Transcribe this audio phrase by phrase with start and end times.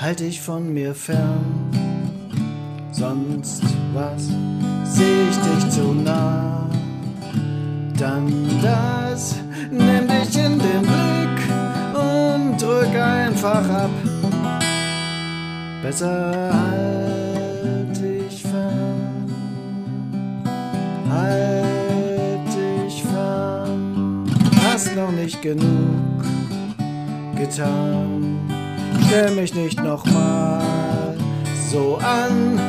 [0.00, 1.44] halt dich von mir fern.
[2.90, 3.62] Sonst
[3.92, 4.28] was
[4.84, 6.68] seh ich dich zu nah.
[7.98, 8.32] Dann
[8.62, 9.36] das,
[9.70, 11.38] nimm dich in den Blick
[11.94, 13.90] und drück einfach ab.
[15.82, 19.26] Besser halt dich fern.
[21.10, 24.24] Halt dich fern.
[24.64, 26.24] Hast noch nicht genug
[27.36, 28.39] getan.
[29.10, 31.16] Stell mich nicht nochmal
[31.68, 32.60] so an.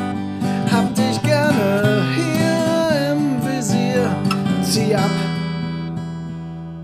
[0.72, 4.10] Hab dich gerne hier im Visier.
[4.64, 5.12] Zieh ab.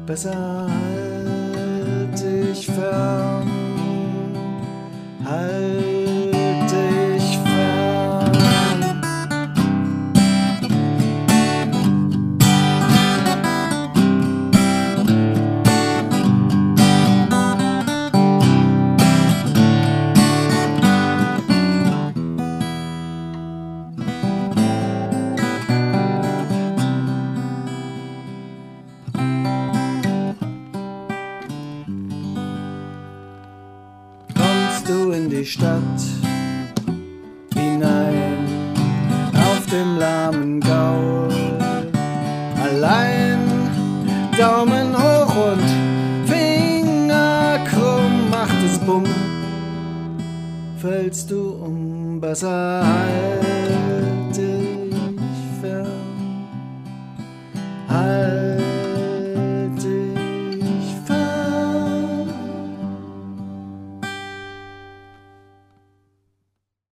[0.05, 0.67] Besser
[34.88, 36.02] du in die Stadt
[37.53, 38.47] hinein,
[39.33, 41.29] auf dem lahmen Gaul.
[42.63, 43.39] Allein,
[44.38, 45.69] Daumen hoch und
[46.25, 49.03] Finger krumm, macht es bumm,
[50.77, 55.88] fällst du um, besser halte dich fern.
[57.89, 58.27] Halt